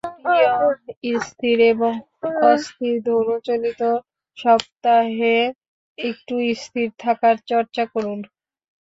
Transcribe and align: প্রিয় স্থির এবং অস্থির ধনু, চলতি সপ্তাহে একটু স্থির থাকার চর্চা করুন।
প্রিয় 0.23 0.49
স্থির 1.21 1.57
এবং 1.71 1.91
অস্থির 2.45 2.95
ধনু, 3.05 3.35
চলতি 3.47 3.71
সপ্তাহে 4.37 5.35
একটু 5.97 6.33
স্থির 6.55 6.87
থাকার 6.99 7.35
চর্চা 7.49 7.83
করুন। 7.93 8.19